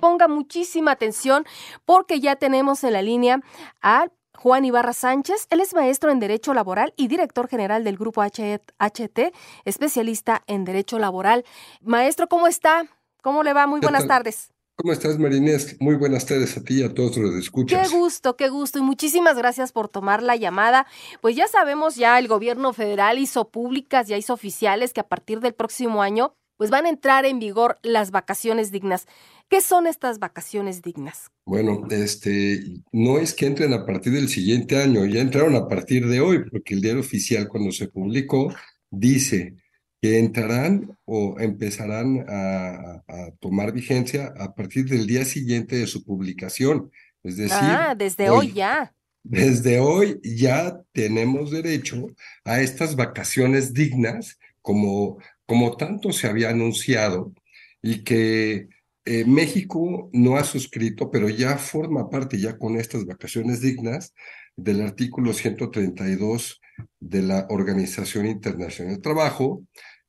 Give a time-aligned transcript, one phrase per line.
[0.00, 1.44] ponga muchísima atención
[1.84, 3.40] porque ya tenemos en la línea
[3.82, 5.46] a Juan Ibarra Sánchez.
[5.50, 9.32] Él es maestro en Derecho Laboral y director general del Grupo HT,
[9.64, 11.44] especialista en Derecho Laboral.
[11.82, 12.86] Maestro, ¿cómo está?
[13.22, 13.66] ¿Cómo le va?
[13.66, 14.50] Muy buenas tardes.
[14.76, 15.76] ¿Cómo estás, Marinés?
[15.78, 17.90] Muy buenas tardes a ti y a todos los que escuchas.
[17.90, 20.86] Qué gusto, qué gusto y muchísimas gracias por tomar la llamada.
[21.20, 25.40] Pues ya sabemos, ya el gobierno federal hizo públicas, ya hizo oficiales que a partir
[25.40, 29.06] del próximo año pues van a entrar en vigor las vacaciones dignas.
[29.48, 31.30] ¿Qué son estas vacaciones dignas?
[31.46, 36.06] Bueno, este, no es que entren a partir del siguiente año, ya entraron a partir
[36.06, 38.54] de hoy, porque el diario oficial cuando se publicó
[38.90, 39.54] dice
[40.02, 43.04] que entrarán o empezarán a,
[43.40, 46.90] tomar vigencia a partir del día siguiente de su publicación.
[47.22, 48.94] Es decir, ah, desde hoy ya.
[49.22, 52.08] Desde hoy ya tenemos derecho
[52.44, 55.18] a estas vacaciones dignas como
[55.50, 57.34] como tanto se había anunciado
[57.82, 58.68] y que
[59.04, 64.14] eh, México no ha suscrito, pero ya forma parte, ya con estas vacaciones dignas,
[64.54, 66.60] del artículo 132
[67.00, 69.64] de la Organización Internacional del Trabajo,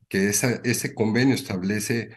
[0.07, 2.09] que ese convenio establece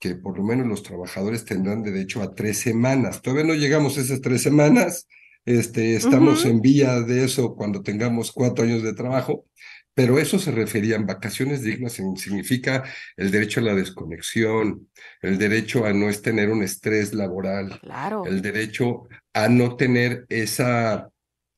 [0.00, 3.22] que por lo menos los trabajadores tendrán derecho a tres semanas.
[3.22, 5.06] Todavía no llegamos a esas tres semanas,
[5.44, 9.44] este, estamos en vía de eso cuando tengamos cuatro años de trabajo,
[9.94, 12.84] pero eso se refería en vacaciones dignas, significa
[13.16, 14.88] el derecho a la desconexión,
[15.22, 17.80] el derecho a no tener un estrés laboral,
[18.26, 21.08] el derecho a no tener esa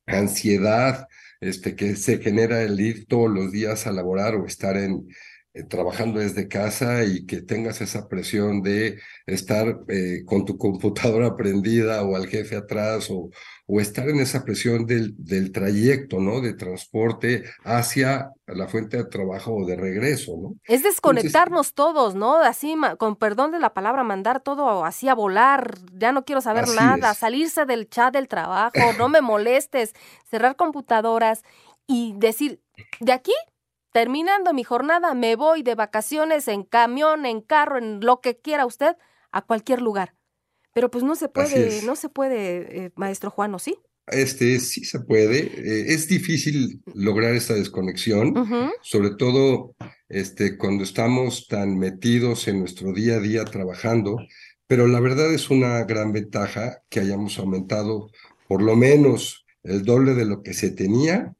[0.05, 1.07] ansiedad
[1.41, 5.07] este, que se genera el ir todos los días a laborar o estar en,
[5.57, 11.35] eh, trabajando desde casa y que tengas esa presión de estar eh, con tu computadora
[11.37, 13.29] prendida o al jefe atrás o,
[13.65, 16.41] o estar en esa presión del, del trayecto, ¿no?
[16.41, 20.55] De transporte hacia la fuente de trabajo o de regreso, ¿no?
[20.65, 22.37] Es desconectarnos todos, ¿no?
[22.37, 26.67] Así, con perdón de la palabra, mandar todo así a volar, ya no quiero saber
[26.69, 29.93] nada, salirse del chat del trabajo, no me molestes,
[30.29, 31.43] cerrar computadoras
[31.87, 32.61] y decir,
[32.99, 33.33] de aquí
[33.91, 38.65] terminando mi jornada, me voy de vacaciones en camión, en carro, en lo que quiera
[38.65, 38.95] usted,
[39.31, 40.15] a cualquier lugar.
[40.73, 43.75] Pero pues no se puede, no se puede, eh, maestro Juan, ¿o sí?
[44.07, 45.39] Este sí se puede.
[45.39, 48.33] Eh, es difícil lograr esta desconexión,
[48.81, 49.75] sobre todo
[50.07, 54.17] este, cuando estamos tan metidos en nuestro día a día trabajando.
[54.67, 58.11] Pero la verdad es una gran ventaja que hayamos aumentado
[58.47, 61.33] por lo menos el doble de lo que se tenía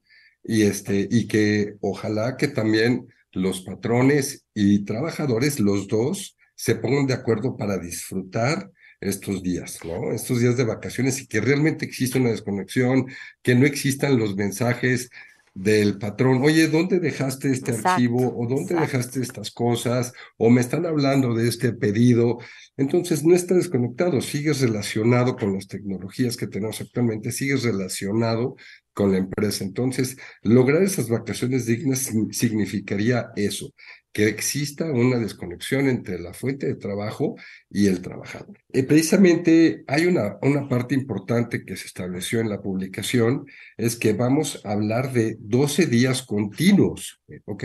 [0.48, 7.06] y, este, y que ojalá que también los patrones y trabajadores, los dos, se pongan
[7.06, 10.12] de acuerdo para disfrutar estos días, ¿no?
[10.12, 13.06] Estos días de vacaciones y que realmente exista una desconexión,
[13.44, 15.10] que no existan los mensajes
[15.58, 18.38] del patrón, oye, ¿dónde dejaste este archivo?
[18.38, 20.14] ¿O dónde dejaste estas cosas?
[20.38, 22.38] ¿O me están hablando de este pedido?
[22.78, 28.56] Entonces, no estás desconectado, sigues relacionado con las tecnologías que tenemos actualmente, sigues relacionado
[28.94, 29.64] con la empresa.
[29.64, 33.74] Entonces, lograr esas vacaciones dignas significaría eso,
[34.18, 37.36] que exista una desconexión entre la fuente de trabajo
[37.70, 38.58] y el trabajador.
[38.74, 43.46] Y precisamente hay una, una parte importante que se estableció en la publicación,
[43.78, 47.64] es que vamos a hablar de 12 días continuos, ¿ok?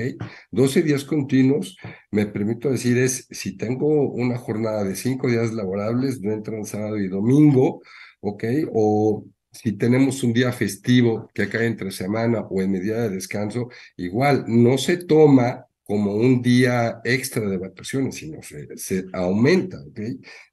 [0.50, 1.78] 12 días continuos,
[2.10, 6.98] me permito decir, es si tengo una jornada de 5 días laborables, no entran sábado
[6.98, 7.80] y domingo,
[8.20, 8.44] ¿ok?
[8.74, 13.70] O si tenemos un día festivo que cae entre semana o en medida de descanso,
[13.96, 20.00] igual no se toma como un día extra de vacaciones, sino se, se aumenta, ¿ok?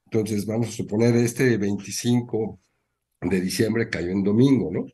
[0.04, 2.60] Entonces, vamos a suponer este 25
[3.22, 4.86] de diciembre cayó en domingo, ¿no?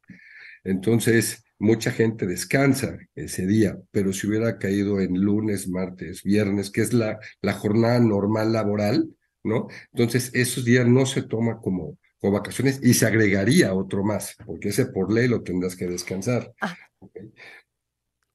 [0.64, 6.82] Entonces, mucha gente descansa ese día, pero si hubiera caído en lunes, martes, viernes, que
[6.82, 9.10] es la, la jornada normal laboral,
[9.44, 9.68] ¿no?
[9.94, 14.70] Entonces, esos días no se toma como, como vacaciones y se agregaría otro más, porque
[14.70, 16.54] ese por ley lo tendrás que descansar.
[16.62, 16.78] Ah.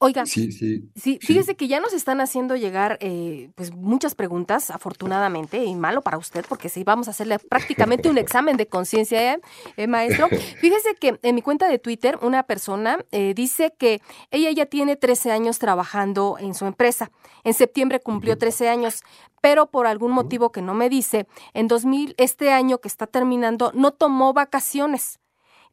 [0.02, 4.70] Oiga, sí, sí, sí, fíjese que ya nos están haciendo llegar eh, pues muchas preguntas,
[4.70, 9.35] afortunadamente, y malo para usted, porque sí, vamos a hacerle prácticamente un examen de conciencia,
[9.35, 9.41] ¿eh,
[9.76, 10.29] eh maestro.
[10.58, 14.00] Fíjese que en mi cuenta de Twitter una persona eh, dice que
[14.31, 17.11] ella ya tiene 13 años trabajando en su empresa.
[17.44, 19.03] En septiembre cumplió 13 años,
[19.43, 23.70] pero por algún motivo que no me dice, en 2000, este año que está terminando,
[23.75, 25.20] no tomó vacaciones.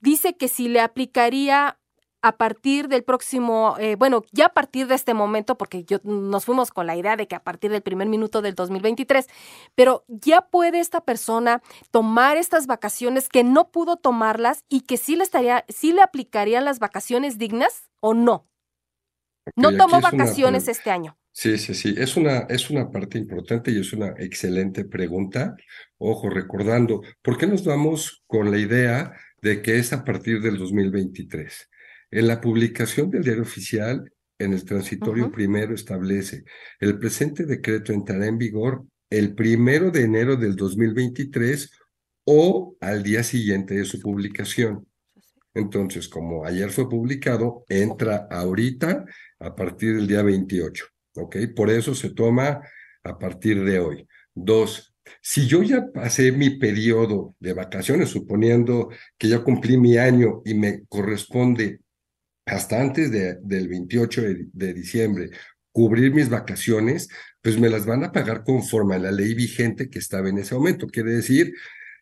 [0.01, 1.79] Dice que si le aplicaría
[2.27, 6.43] a partir del próximo, eh, bueno, ya a partir de este momento, porque yo, nos
[6.43, 9.27] fuimos con la idea de que a partir del primer minuto del 2023,
[9.75, 15.15] pero ya puede esta persona tomar estas vacaciones que no pudo tomarlas y que sí
[15.15, 18.45] le estaría, sí le aplicarían las vacaciones dignas o no.
[19.55, 21.17] no tomó vacaciones este año.
[21.31, 21.95] Sí, sí, sí.
[21.97, 25.55] Es una, es una parte importante y es una excelente pregunta.
[25.97, 30.57] Ojo, recordando, ¿por qué nos vamos con la idea de que es a partir del
[30.57, 31.69] 2023?
[32.09, 36.43] En la publicación del diario oficial, en el transitorio primero establece,
[36.79, 41.71] el presente decreto entrará en vigor el primero de enero del 2023
[42.25, 44.87] o al día siguiente de su publicación.
[45.53, 49.05] Entonces, como ayer fue publicado, entra ahorita
[49.39, 51.37] a partir del día 28, ¿ok?
[51.55, 52.61] Por eso se toma
[53.03, 54.07] a partir de hoy.
[54.35, 60.41] Dos, si yo ya pasé mi periodo de vacaciones, suponiendo que ya cumplí mi año
[60.45, 61.79] y me corresponde
[62.47, 64.21] hasta antes de, del 28
[64.53, 65.29] de, diciembre
[65.71, 67.07] cubrir mis vacaciones,
[67.41, 70.55] pues me las van a pagar conforme a la ley vigente que estaba en ese
[70.55, 70.87] momento.
[70.87, 71.53] Quiere decir,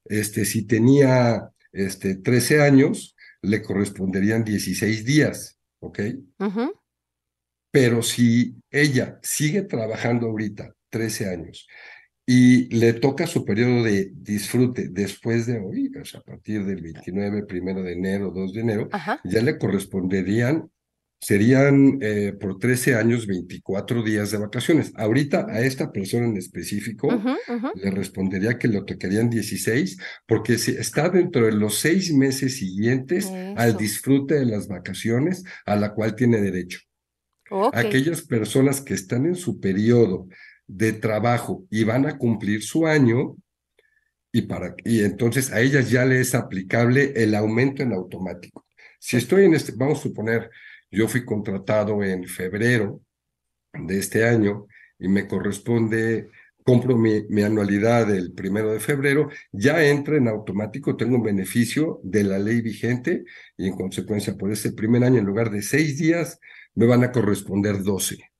[0.06, 6.00] este, si tenía este, 13 años, le corresponderían 16 días, ¿ok?
[7.70, 11.68] Pero si ella sigue trabajando ahorita 13 años
[12.26, 16.82] y le toca su periodo de disfrute después de hoy, o sea, a partir del
[16.82, 18.90] 29, primero de enero, 2 de enero,
[19.24, 20.72] ya le corresponderían,
[21.22, 24.92] serían eh, por 13 años 24 días de vacaciones.
[24.96, 27.10] Ahorita a esta persona en específico
[27.76, 33.32] le respondería que le tocarían 16, porque si está dentro de los seis meses siguientes
[33.56, 36.80] al disfrute de las vacaciones a la cual tiene derecho.
[37.74, 40.28] Aquellas personas que están en su periodo
[40.68, 43.36] de trabajo y van a cumplir su año
[44.32, 48.66] y, para, y entonces a ellas ya le es aplicable el aumento en automático.
[49.00, 50.50] Si estoy en este, vamos a suponer,
[50.92, 53.02] yo fui contratado en febrero
[53.74, 54.68] de este año
[55.00, 56.30] y me corresponde,
[56.64, 62.00] compro mi, mi anualidad el primero de febrero, ya entra en automático, tengo un beneficio
[62.04, 63.24] de la ley vigente
[63.58, 66.40] y en consecuencia por ese primer año en lugar de seis días
[66.74, 68.35] me van a corresponder doce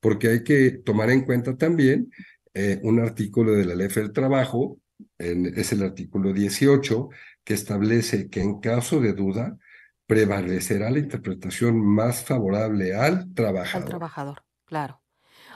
[0.00, 2.10] porque hay que tomar en cuenta también
[2.54, 4.80] eh, un artículo de la Ley del Trabajo,
[5.18, 7.08] es el artículo 18,
[7.44, 9.56] que establece que en caso de duda
[10.06, 13.84] prevalecerá la interpretación más favorable al trabajador.
[13.84, 15.00] Al trabajador, claro.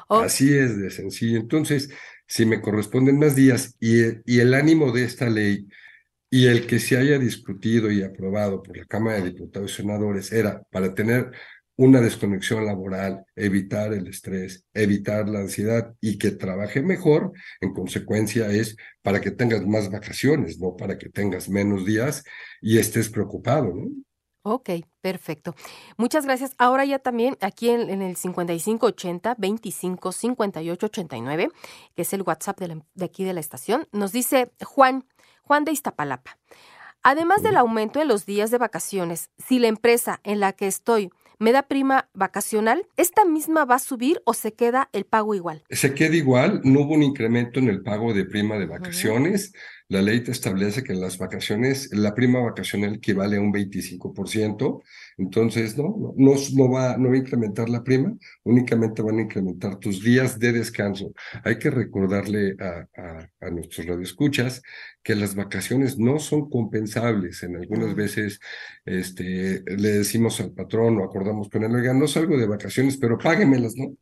[0.08, 1.38] Así es de sencillo.
[1.38, 1.90] Entonces,
[2.26, 5.66] si me corresponden más días y, y el ánimo de esta ley
[6.30, 10.32] y el que se haya discutido y aprobado por la Cámara de Diputados y Senadores
[10.32, 11.30] era para tener
[11.76, 18.48] una desconexión laboral, evitar el estrés, evitar la ansiedad y que trabaje mejor, en consecuencia
[18.50, 22.24] es para que tengas más vacaciones, no para que tengas menos días
[22.60, 23.88] y estés preocupado, ¿no?
[24.46, 25.54] Ok, perfecto.
[25.96, 26.54] Muchas gracias.
[26.58, 31.48] Ahora ya también aquí en, el 5580 25 58 89,
[31.96, 35.06] que es el WhatsApp de, de aquí de la estación, nos dice Juan,
[35.44, 36.36] Juan de Iztapalapa.
[37.02, 41.10] Además del aumento en los días de vacaciones, si la empresa en la que estoy
[41.38, 45.62] me da prima vacacional, ¿esta misma va a subir o se queda el pago igual?
[45.70, 49.52] Se queda igual, no hubo un incremento en el pago de prima de vacaciones.
[49.88, 54.82] La ley te establece que en las vacaciones, la prima vacacional equivale a un 25%,
[55.18, 59.76] entonces no, no, no, va, no va a incrementar la prima, únicamente van a incrementar
[59.76, 61.12] tus días de descanso.
[61.44, 64.62] Hay que recordarle a, a, a nuestros radioescuchas
[65.02, 67.42] que las vacaciones no son compensables.
[67.42, 68.40] En algunas veces
[68.86, 73.18] este, le decimos al patrón o acordamos con él, oiga, no salgo de vacaciones, pero
[73.18, 73.96] páguemelas, ¿no?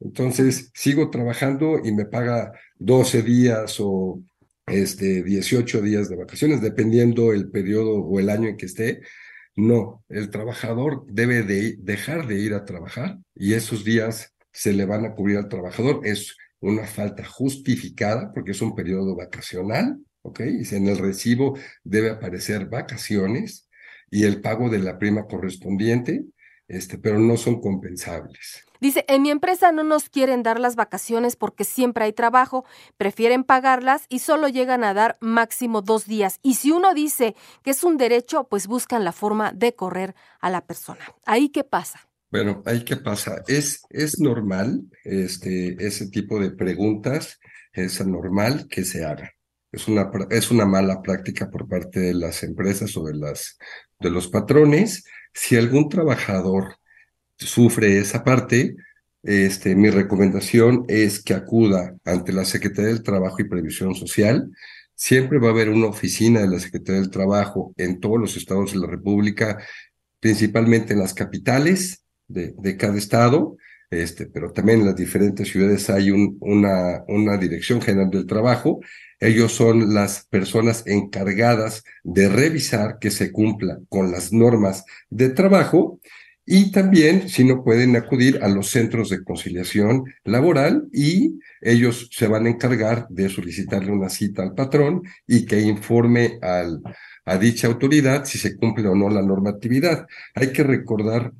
[0.00, 4.22] Entonces sigo trabajando y me paga 12 días o
[4.70, 9.02] este, 18 días de vacaciones, dependiendo el periodo o el año en que esté.
[9.56, 14.84] No, el trabajador debe de dejar de ir a trabajar y esos días se le
[14.84, 16.00] van a cubrir al trabajador.
[16.04, 20.40] Es una falta justificada porque es un periodo vacacional, ¿ok?
[20.40, 23.68] En el recibo debe aparecer vacaciones
[24.10, 26.24] y el pago de la prima correspondiente,
[26.70, 28.64] este, pero no son compensables.
[28.80, 32.64] Dice, en mi empresa no nos quieren dar las vacaciones porque siempre hay trabajo,
[32.96, 36.38] prefieren pagarlas y solo llegan a dar máximo dos días.
[36.42, 40.48] Y si uno dice que es un derecho, pues buscan la forma de correr a
[40.48, 41.04] la persona.
[41.26, 42.08] ¿Ahí qué pasa?
[42.30, 43.42] Bueno, ahí qué pasa.
[43.48, 47.38] Es, es normal este, ese tipo de preguntas,
[47.72, 49.32] es normal que se haga.
[49.72, 53.58] Es una, es una mala práctica por parte de las empresas o de, las,
[54.00, 55.04] de los patrones.
[55.32, 56.76] Si algún trabajador
[57.36, 58.76] sufre esa parte,
[59.22, 64.50] este, mi recomendación es que acuda ante la Secretaría del Trabajo y Previsión Social.
[64.94, 68.72] Siempre va a haber una oficina de la Secretaría del Trabajo en todos los estados
[68.72, 69.58] de la República,
[70.20, 73.56] principalmente en las capitales de, cada estado,
[73.90, 78.80] este, pero también en las diferentes ciudades hay un, una, dirección general del trabajo.
[79.18, 86.00] Ellos son las personas encargadas de revisar que se cumpla con las normas de trabajo
[86.46, 92.26] y también, si no pueden acudir a los centros de conciliación laboral y ellos se
[92.26, 98.24] van a encargar de solicitarle una cita al patrón y que informe a dicha autoridad
[98.24, 100.06] si se cumple o no la normatividad.
[100.34, 101.32] Hay que recordar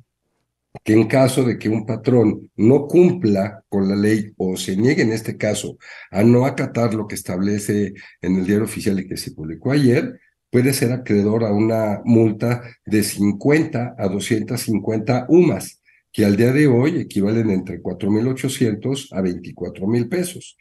[0.83, 5.01] que en caso de que un patrón no cumpla con la ley o se niegue
[5.01, 5.77] en este caso
[6.11, 10.19] a no acatar lo que establece en el diario oficial y que se publicó ayer,
[10.49, 16.67] puede ser acreedor a una multa de 50 a 250 UMAS, que al día de
[16.67, 20.57] hoy equivalen entre 4.800 a 24.000 pesos.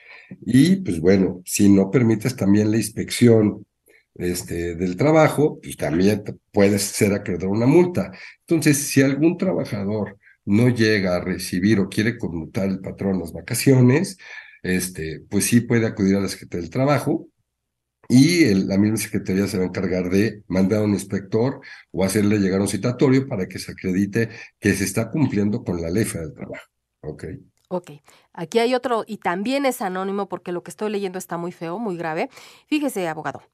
[0.46, 3.66] Y pues bueno, si no permites también la inspección
[4.14, 8.12] este, del trabajo, pues también puedes ser acreedor a una multa.
[8.40, 14.18] Entonces, si algún trabajador no llega a recibir o quiere conmutar el patrón las vacaciones,
[14.62, 17.28] este, pues sí puede acudir a la Secretaría del Trabajo
[18.08, 21.60] y la misma Secretaría se va a encargar de mandar a un inspector
[21.92, 25.90] o hacerle llegar un citatorio para que se acredite que se está cumpliendo con la
[25.90, 26.66] ley del trabajo.
[27.02, 27.24] ¿Ok?
[27.68, 27.92] Ok,
[28.32, 31.78] aquí hay otro, y también es anónimo porque lo que estoy leyendo está muy feo,
[31.78, 32.28] muy grave.
[32.66, 33.44] Fíjese, abogado,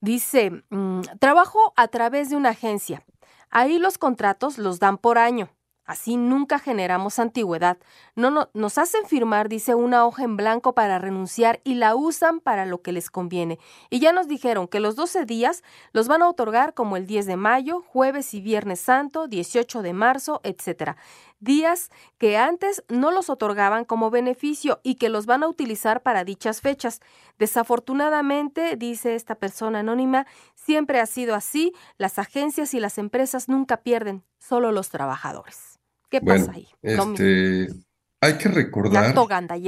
[0.00, 3.04] Dice, mm, trabajo a través de una agencia.
[3.50, 5.50] Ahí los contratos los dan por año.
[5.88, 7.78] Así nunca generamos antigüedad.
[8.14, 12.40] No, no, nos hacen firmar, dice, una hoja en blanco para renunciar y la usan
[12.40, 13.58] para lo que les conviene.
[13.88, 17.24] Y ya nos dijeron que los 12 días los van a otorgar como el 10
[17.24, 20.96] de mayo, jueves y viernes santo, 18 de marzo, etc.
[21.40, 26.24] Días que antes no los otorgaban como beneficio y que los van a utilizar para
[26.24, 27.00] dichas fechas.
[27.38, 31.72] Desafortunadamente, dice esta persona anónima, siempre ha sido así.
[31.96, 35.78] Las agencias y las empresas nunca pierden, solo los trabajadores.
[36.10, 36.68] ¿Qué pasa ahí?
[36.82, 37.68] Este,
[38.20, 39.14] hay que recordar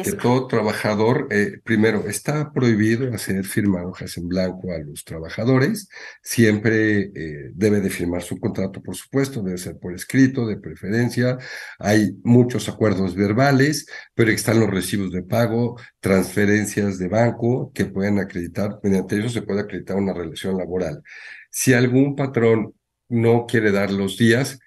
[0.02, 5.88] que todo trabajador, eh, primero, está prohibido hacer firmar hojas en blanco a los trabajadores.
[6.20, 11.38] Siempre eh, debe de firmar su contrato, por supuesto, debe ser por escrito, de preferencia.
[11.78, 18.18] Hay muchos acuerdos verbales, pero están los recibos de pago, transferencias de banco que pueden
[18.18, 21.02] acreditar, mediante ellos se puede acreditar una relación laboral.
[21.50, 22.74] Si algún patrón
[23.08, 24.58] no quiere dar los días,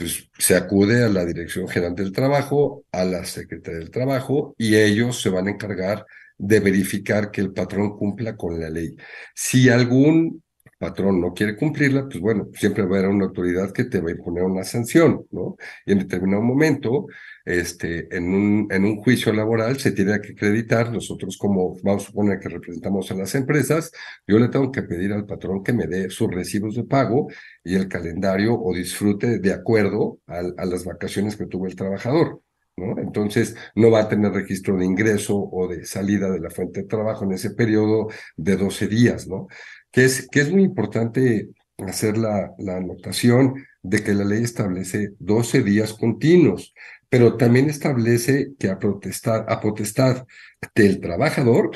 [0.00, 4.74] pues se acude a la Dirección General del Trabajo, a la Secretaría del Trabajo, y
[4.76, 6.06] ellos se van a encargar
[6.38, 8.96] de verificar que el patrón cumpla con la ley.
[9.34, 10.42] Si algún
[10.78, 14.08] patrón no quiere cumplirla, pues bueno, siempre va a haber una autoridad que te va
[14.08, 15.56] a imponer una sanción, ¿no?
[15.84, 17.06] Y en determinado momento,
[17.44, 22.06] este, en un, en un juicio laboral se tiene que acreditar, nosotros como vamos a
[22.06, 23.92] suponer que representamos a las empresas,
[24.26, 27.28] yo le tengo que pedir al patrón que me dé sus recibos de pago
[27.64, 32.40] y el calendario o disfrute de acuerdo a, las vacaciones que tuvo el trabajador.
[32.76, 32.98] ¿No?
[32.98, 36.86] Entonces, no va a tener registro de ingreso o de salida de la fuente de
[36.86, 39.48] trabajo en ese periodo de 12 días, ¿no?
[39.90, 45.62] que es, que es muy importante hacer la anotación de que la ley establece 12
[45.62, 46.74] días continuos,
[47.10, 50.26] pero también establece que a, protestar, a potestad
[50.74, 51.70] del trabajador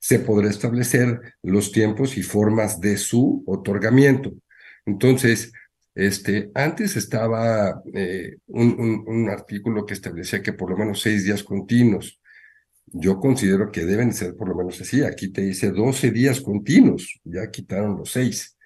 [0.00, 4.32] se podrá establecer los tiempos y formas de su otorgamiento.
[4.86, 5.52] Entonces,
[5.94, 11.44] este, antes estaba eh, un, un, artículo que establecía que por lo menos seis días
[11.44, 12.20] continuos
[12.92, 15.02] yo considero que deben ser por lo menos así.
[15.02, 18.56] Aquí te dice 12 días continuos, ya quitaron los seis,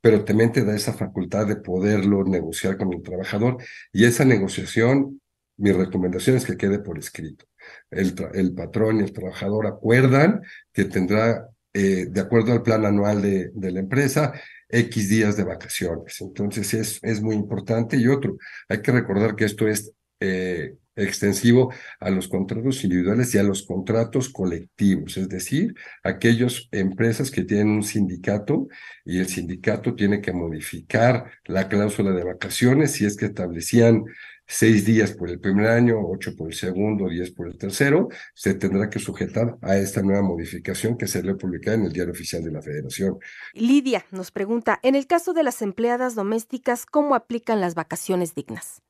[0.00, 3.58] pero también te da esa facultad de poderlo negociar con el trabajador
[3.92, 5.20] y esa negociación,
[5.56, 7.46] mi recomendación es que quede por escrito.
[7.90, 10.42] El, el patrón y el trabajador acuerdan
[10.72, 14.32] que tendrá, eh, de acuerdo al plan anual de, de la empresa,
[14.68, 16.20] X días de vacaciones.
[16.20, 17.96] Entonces es, es muy importante.
[17.96, 18.36] Y otro,
[18.68, 23.66] hay que recordar que esto es eh, extensivo a los contratos individuales y a los
[23.66, 28.68] contratos colectivos, es decir, aquellas empresas que tienen un sindicato
[29.04, 34.04] y el sindicato tiene que modificar la cláusula de vacaciones si es que establecían
[34.46, 38.54] seis días por el primer año, ocho por el segundo, diez por el tercero, se
[38.54, 42.52] tendrá que sujetar a esta nueva modificación que será publicada en el Diario Oficial de
[42.52, 43.18] la Federación.
[43.52, 48.82] Lidia nos pregunta, en el caso de las empleadas domésticas, ¿cómo aplican las vacaciones dignas?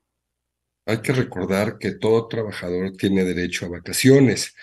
[0.86, 4.54] hay que recordar que todo trabajador tiene derecho a vacaciones.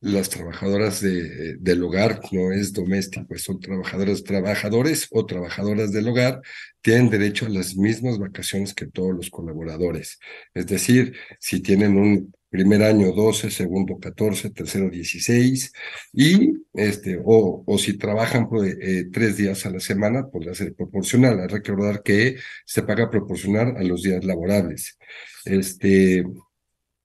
[0.00, 6.40] Las trabajadoras de, del hogar no es doméstico, son trabajadoras, trabajadores o trabajadoras del hogar,
[6.80, 10.20] tienen derecho a las mismas vacaciones que todos los colaboradores.
[10.54, 15.72] Es decir, si tienen un primer año 12, segundo 14, tercero 16,
[16.12, 20.74] y este, o, o si trabajan pues, eh, tres días a la semana, podrá ser
[20.74, 21.40] proporcional.
[21.40, 24.96] Hay recordar que se paga proporcional a los días laborables.
[25.44, 26.24] Este,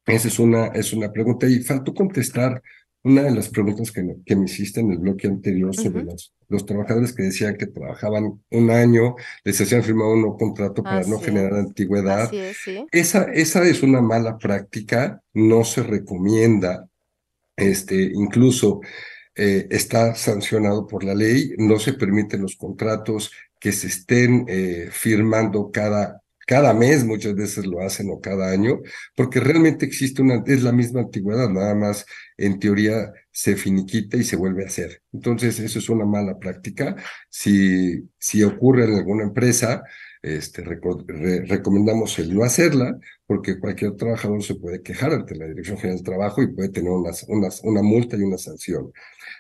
[0.06, 1.48] esa es una, es una pregunta.
[1.48, 2.62] Y faltó contestar
[3.04, 6.66] una de las preguntas que, que me hiciste en el bloque anterior sobre los, los,
[6.66, 11.20] trabajadores que decían que trabajaban un año, les hacían firmar un nuevo contrato para no
[11.20, 12.32] generar antigüedad.
[12.92, 16.88] esa, esa es una mala práctica, no se recomienda,
[17.58, 18.80] este, incluso
[19.36, 24.88] eh, está sancionado por la ley, no se permiten los contratos que se estén eh,
[24.92, 28.82] firmando cada cada mes, muchas veces lo hacen o cada año,
[29.16, 32.06] porque realmente existe una, es la misma antigüedad, nada más
[32.38, 35.02] en teoría se finiquita y se vuelve a hacer.
[35.12, 36.96] Entonces, eso es una mala práctica.
[37.30, 39.84] Si, si ocurre en alguna empresa,
[40.22, 45.98] este, recomendamos el no hacerla, porque cualquier trabajador se puede quejar ante la Dirección General
[45.98, 47.12] del Trabajo y puede tener una,
[47.64, 48.92] una multa y una sanción.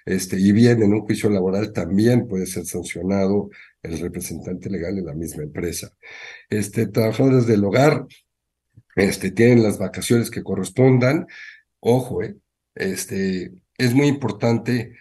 [0.06, 3.50] Este, y bien, en un juicio laboral también puede ser sancionado
[3.82, 5.92] el representante legal de la misma empresa.
[6.50, 8.06] Este, trabajadores del hogar
[8.96, 11.28] este, tienen las vacaciones que correspondan.
[11.80, 12.36] Ojo, eh,
[12.76, 14.94] este, es muy importante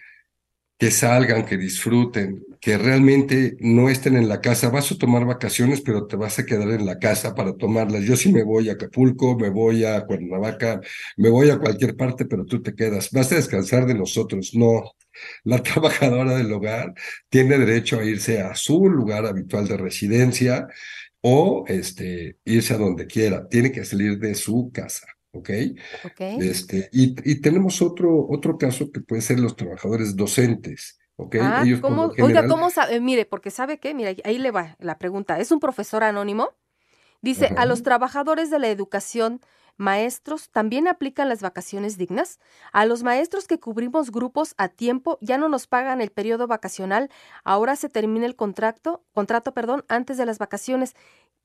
[0.77, 4.69] que salgan, que disfruten, que realmente no estén en la casa.
[4.69, 8.05] Vas a tomar vacaciones, pero te vas a quedar en la casa para tomarlas.
[8.05, 10.79] Yo sí me voy a Acapulco, me voy a Cuernavaca,
[11.17, 13.11] me voy a cualquier parte, pero tú te quedas.
[13.11, 14.55] Vas a descansar de nosotros.
[14.55, 14.81] No,
[15.43, 16.93] la trabajadora del hogar
[17.27, 20.65] tiene derecho a irse a su lugar habitual de residencia
[21.19, 23.45] o este, irse a donde quiera.
[23.49, 25.05] Tiene que salir de su casa.
[25.33, 25.49] ¿ok?
[26.05, 26.37] okay.
[26.39, 30.97] Este, y, y, tenemos otro, otro caso que puede ser los trabajadores docentes.
[31.41, 32.99] Ah, ¿cómo, Oiga, ¿cómo sabe?
[32.99, 35.39] Mire, porque sabe qué, mira, ahí le va la pregunta.
[35.39, 36.49] ¿Es un profesor anónimo?
[37.21, 39.39] Dice, a los trabajadores de la educación,
[39.77, 42.39] maestros, ¿también aplican las vacaciones dignas?
[42.73, 47.09] A los maestros que cubrimos grupos a tiempo ya no nos pagan el periodo vacacional,
[47.43, 50.95] ahora se termina el contrato, contrato, perdón, antes de las vacaciones.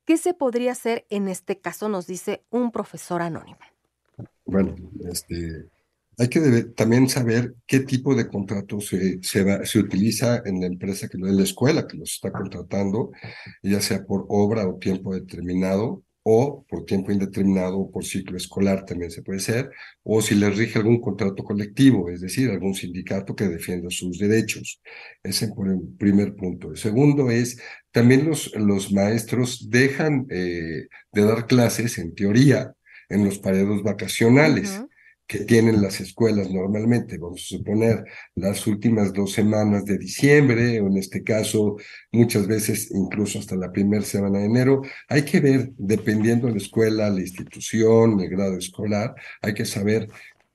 [0.05, 1.89] ¿Qué se podría hacer en este caso?
[1.89, 3.59] Nos dice un profesor anónimo.
[4.47, 5.69] Bueno, este,
[6.19, 10.61] hay que debe, también saber qué tipo de contrato se, se, va, se, utiliza en
[10.61, 13.13] la empresa, que en la escuela que los está contratando,
[13.63, 18.85] ya sea por obra o tiempo determinado, o por tiempo indeterminado o por ciclo escolar
[18.85, 19.71] también se puede ser,
[20.03, 24.83] o si les rige algún contrato colectivo, es decir, algún sindicato que defienda sus derechos.
[25.23, 26.73] Ese por el primer punto.
[26.73, 27.59] El segundo es,
[27.93, 32.75] también los, los maestros dejan eh, de dar clases, en teoría,
[33.09, 34.81] en los periodos vacacionales.
[34.81, 34.89] Uh -huh
[35.29, 40.87] que tienen las escuelas normalmente, vamos a suponer las últimas dos semanas de diciembre, o
[40.87, 41.77] en este caso
[42.11, 46.59] muchas veces incluso hasta la primera semana de enero, hay que ver, dependiendo de la
[46.59, 50.09] escuela, la institución, el grado escolar, hay que saber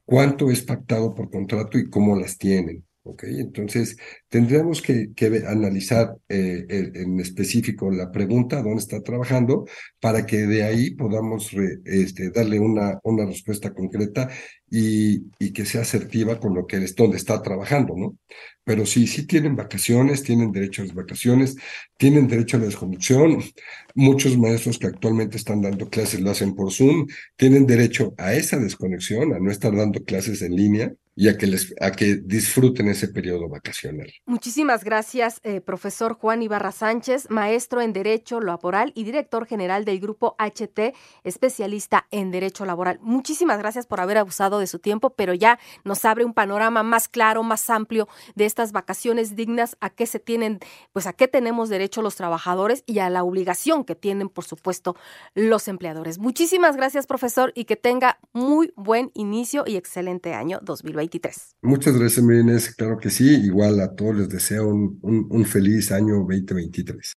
[0.06, 2.84] cuánto es pactado por contrato y cómo las tienen.
[3.04, 3.24] ¿Ok?
[3.26, 3.98] Entonces,
[4.30, 5.12] tendríamos que,
[5.48, 9.66] analizar eh, en específico la pregunta, dónde está trabajando,
[10.00, 11.52] para que de ahí podamos
[11.86, 14.30] este, darle una, una respuesta concreta
[14.70, 18.18] y, y, que sea asertiva con lo que es donde está trabajando, ¿no?
[18.63, 21.56] Pero sí, sí tienen vacaciones, tienen derecho a las vacaciones,
[21.98, 23.44] tienen derecho a la desconexión.
[23.94, 28.58] Muchos maestros que actualmente están dando clases lo hacen por Zoom, tienen derecho a esa
[28.58, 32.88] desconexión, a no estar dando clases en línea y a que, les, a que disfruten
[32.88, 34.12] ese periodo vacacional.
[34.26, 39.99] Muchísimas gracias, eh, profesor Juan Ibarra Sánchez, maestro en Derecho Laboral y director general del
[39.99, 42.99] Grupo HT, especialista en Derecho Laboral.
[43.02, 47.08] Muchísimas gracias por haber abusado de su tiempo, pero ya nos abre un panorama más
[47.08, 50.60] claro, más amplio de estas vacaciones dignas, a qué se tienen,
[50.93, 54.95] pues a qué tenemos derecho los trabajadores y a la obligación que tienen, por supuesto,
[55.36, 56.17] los empleadores.
[56.17, 61.03] Muchísimas gracias, profesor, y que tenga muy buen inicio y excelente año 2020.
[61.04, 61.56] 2023.
[61.62, 62.76] Muchas gracias, Mirines.
[62.76, 63.36] Claro que sí.
[63.46, 67.08] Igual a todos les deseo un, un, un feliz año 2023.